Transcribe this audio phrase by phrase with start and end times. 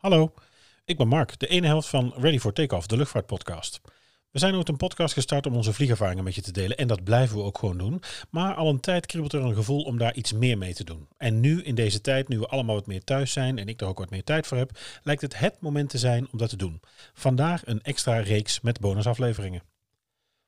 [0.00, 0.34] Hallo,
[0.84, 3.80] ik ben Mark, de ene helft van Ready for Takeoff, de luchtvaartpodcast.
[4.30, 7.04] We zijn ooit een podcast gestart om onze vliegervaringen met je te delen en dat
[7.04, 8.02] blijven we ook gewoon doen.
[8.30, 11.08] Maar al een tijd kriebelt er een gevoel om daar iets meer mee te doen.
[11.16, 13.86] En nu, in deze tijd, nu we allemaal wat meer thuis zijn en ik er
[13.86, 16.56] ook wat meer tijd voor heb, lijkt het het moment te zijn om dat te
[16.56, 16.80] doen.
[17.14, 19.62] Vandaag een extra reeks met bonusafleveringen.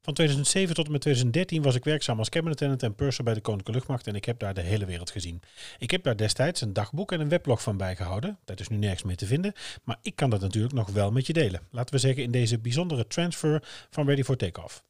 [0.04, 3.34] Van 2007 tot en met 2013 was ik werkzaam als cabin attendant en purser bij
[3.34, 5.42] de Koninklijke Luchtmacht en ik heb daar de hele wereld gezien.
[5.78, 8.38] Ik heb daar destijds een dagboek en een weblog van bijgehouden.
[8.44, 9.52] Dat is nu nergens meer te vinden,
[9.84, 11.66] maar ik kan dat natuurlijk nog wel met je delen.
[11.70, 14.84] Laten we zeggen in deze bijzondere transfer van Ready for Takeoff.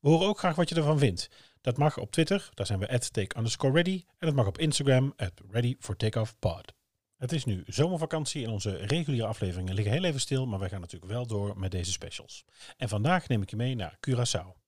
[0.00, 1.30] We horen ook graag wat je ervan vindt.
[1.60, 4.04] Dat mag op Twitter, daar zijn we at take underscore ready.
[4.18, 6.72] En dat mag op Instagram, at ready for takeoff pod.
[7.16, 10.80] Het is nu zomervakantie en onze reguliere afleveringen liggen heel even stil, maar wij gaan
[10.80, 12.44] natuurlijk wel door met deze specials.
[12.76, 14.64] En vandaag neem ik je mee naar Curaçao.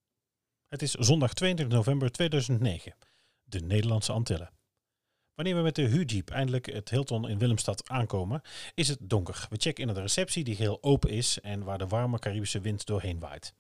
[0.67, 2.95] Het is zondag 22 november 2009,
[3.43, 4.51] de Nederlandse Antillen.
[5.35, 8.43] Wanneer we met de Hu-jeep eindelijk het Hilton in Willemstad aankomen,
[8.75, 9.47] is het donker.
[9.51, 12.87] We checken in de receptie die heel open is en waar de warme Caribische wind
[12.87, 13.55] doorheen waait.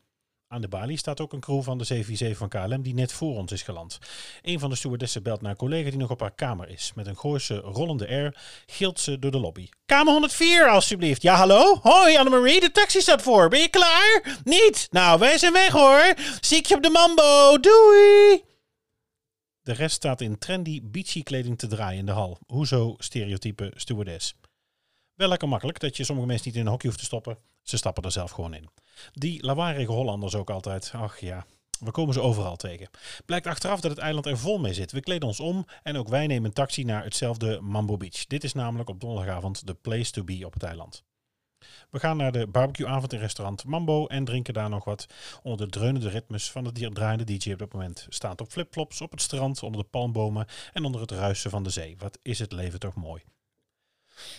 [0.50, 3.36] Aan de balie staat ook een crew van de 747 van KLM die net voor
[3.36, 3.98] ons is geland.
[4.42, 6.92] Een van de stewardessen belt naar een collega die nog op haar kamer is.
[6.94, 9.68] Met een Gooise rollende air gilt ze door de lobby.
[9.86, 11.22] Kamer 104 alsjeblieft.
[11.22, 11.78] Ja hallo?
[11.82, 13.48] Hoi Annemarie, de taxi staat voor.
[13.48, 14.38] Ben je klaar?
[14.44, 14.86] Niet?
[14.90, 16.14] Nou, wij zijn weg hoor.
[16.40, 17.60] Zie ik je op de mambo.
[17.60, 18.42] Doei!
[19.62, 22.38] De rest staat in trendy beachy kleding te draaien in de hal.
[22.46, 24.34] Hoezo stereotype stewardess?
[25.18, 27.38] Wel lekker makkelijk dat je sommige mensen niet in een hokje hoeft te stoppen.
[27.62, 28.68] Ze stappen er zelf gewoon in.
[29.12, 30.90] Die lawaaiige Hollanders ook altijd.
[30.94, 31.46] Ach ja,
[31.80, 32.90] we komen ze overal tegen.
[33.26, 34.92] Blijkt achteraf dat het eiland er vol mee zit.
[34.92, 38.26] We kleden ons om en ook wij nemen een taxi naar hetzelfde Mambo Beach.
[38.26, 41.04] Dit is namelijk op donderdagavond de place to be op het eiland.
[41.90, 45.06] We gaan naar de barbecueavond in restaurant Mambo en drinken daar nog wat
[45.42, 48.06] onder de dreunende ritmes van de draaiende DJ op dat moment.
[48.08, 51.70] Staand op flipflops op het strand, onder de palmbomen en onder het ruisen van de
[51.70, 51.96] zee.
[51.98, 53.22] Wat is het leven toch mooi.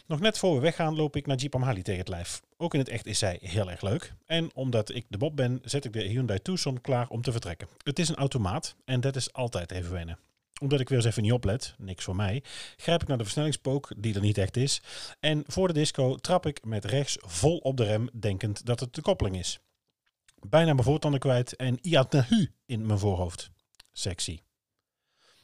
[0.06, 2.41] Nog net voor we weggaan loop ik naar Jeep Amhali tegen het lijf.
[2.57, 4.13] Ook in het echt is zij heel erg leuk.
[4.25, 7.67] En omdat ik de Bob ben, zet ik de Hyundai Tucson klaar om te vertrekken.
[7.84, 10.19] Het is een automaat en dat is altijd even wennen.
[10.62, 12.44] Omdat ik weer eens even niet oplet, niks voor mij,
[12.78, 14.81] grijp ik naar de versnellingspook, die er niet echt is.
[15.19, 18.96] En voor de disco trap ik met rechts vol op de rem, denkend dat het
[18.96, 19.59] de koppeling is.
[20.47, 23.51] Bijna mijn voortanden kwijt en iatnahu in mijn voorhoofd.
[23.91, 24.40] Sexy.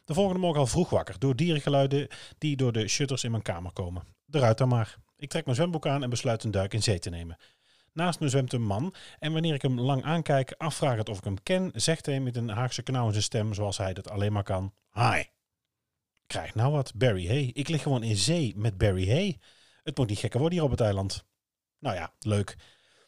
[0.05, 2.07] De volgende morgen al vroeg wakker door dierengeluiden
[2.37, 4.03] die door de shutters in mijn kamer komen.
[4.35, 4.95] Eruit dan maar.
[5.17, 7.37] Ik trek mijn zwembroek aan en besluit een duik in zee te nemen.
[7.93, 11.43] Naast me zwemt een man en wanneer ik hem lang aankijk, afvragend of ik hem
[11.43, 14.43] ken, zegt hij met een Haagse knauw in zijn stem zoals hij dat alleen maar
[14.43, 14.73] kan.
[14.91, 15.23] Hi.
[16.27, 17.51] Krijg nou wat, Barry Hay.
[17.53, 19.39] Ik lig gewoon in zee met Barry Hay.
[19.83, 21.25] Het moet niet gekker worden hier op het eiland.
[21.79, 22.55] Nou ja, leuk.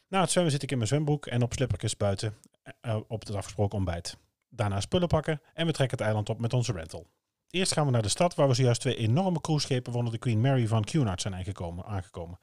[0.08, 2.38] Na het zwemmen zit ik in mijn zwembroek en op slippertjes buiten
[2.82, 4.18] uh, op het afgesproken ontbijt.
[4.50, 7.08] Daarna spullen pakken en we trekken het eiland op met onze rental.
[7.50, 10.42] Eerst gaan we naar de stad waar we zojuist twee enorme cruiseschepen waaronder de Queen
[10.42, 11.86] Mary van Cunard zijn aangekomen.
[11.86, 12.40] aangekomen.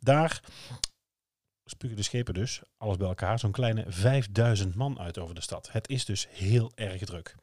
[0.00, 0.40] Daar
[1.64, 5.72] spugen de schepen dus, alles bij elkaar, zo'n kleine 5000 man uit over de stad.
[5.72, 7.34] Het is dus heel erg druk.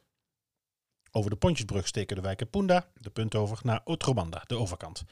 [1.12, 5.04] Over de Pontjesbrug steken de wijken Punda, de punt over, naar Otrobanda, de overkant.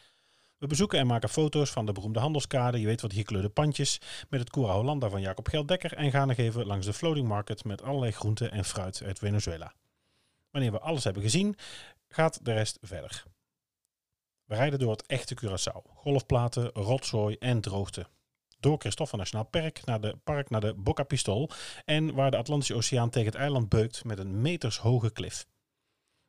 [0.58, 4.02] We bezoeken en maken foto's van de beroemde handelskade, je weet wat hier gekleurde pandjes,
[4.30, 7.64] met het Cura Hollanda van Jacob Geldekker en gaan nog even langs de floating market
[7.64, 9.74] met allerlei groenten en fruit uit Venezuela.
[10.52, 11.56] Wanneer we alles hebben gezien,
[12.08, 13.24] gaat de rest verder.
[14.46, 15.92] We rijden door het echte Curaçao.
[15.94, 18.08] Golfplaten, rotzooi en droogte.
[18.60, 21.50] Door Christophe Nationaal Park naar de, park naar de Boca Pistol
[21.86, 25.48] en waar de Atlantische Oceaan tegen het eiland beukt met een metershoge klif.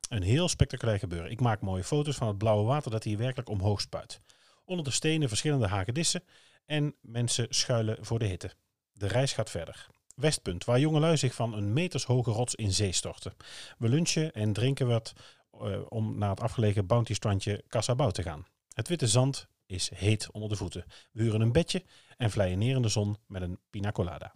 [0.09, 1.31] Een heel spectaculair gebeuren.
[1.31, 4.21] Ik maak mooie foto's van het blauwe water dat hier werkelijk omhoog spuit.
[4.65, 6.23] Onder de stenen verschillende hagedissen
[6.65, 8.51] en mensen schuilen voor de hitte.
[8.91, 9.87] De reis gaat verder.
[10.21, 13.33] Westpunt, waar jongelui zich van een metershoge rots in zee storten.
[13.77, 15.13] We lunchen en drinken wat
[15.61, 18.45] uh, om naar het afgelegen bounty-strandje Cassabau te gaan.
[18.73, 20.85] Het witte zand is heet onder de voeten.
[21.11, 21.83] We huren een bedje
[22.17, 24.35] en vlijen neer in de zon met een pina colada.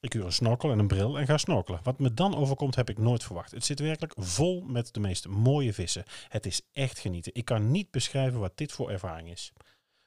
[0.00, 1.80] Ik huur een snorkel en een bril en ga snorkelen.
[1.82, 3.50] Wat me dan overkomt heb ik nooit verwacht.
[3.50, 6.04] Het zit werkelijk vol met de meest mooie vissen.
[6.28, 7.34] Het is echt genieten.
[7.34, 9.52] Ik kan niet beschrijven wat dit voor ervaring is.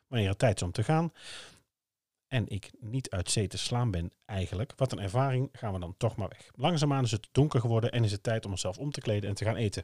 [0.07, 1.11] Wanneer het tijd is om te gaan
[2.29, 5.97] en ik niet uit zee te slaan ben eigenlijk, wat een ervaring, gaan we dan
[5.97, 6.49] toch maar weg.
[6.55, 9.35] Langzaamaan is het donker geworden en is het tijd om onszelf om te kleden en
[9.35, 9.83] te gaan eten.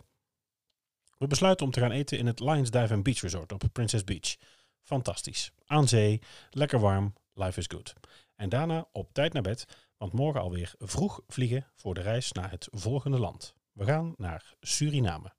[1.17, 4.03] We besluiten om te gaan eten in het Lions Dive and Beach Resort op Princess
[4.03, 4.35] Beach.
[4.83, 5.51] Fantastisch.
[5.65, 7.93] Aan zee, lekker warm, life is good.
[8.35, 9.65] En daarna op tijd naar bed,
[9.97, 13.55] want morgen alweer vroeg vliegen voor de reis naar het volgende land.
[13.71, 15.34] We gaan naar Suriname.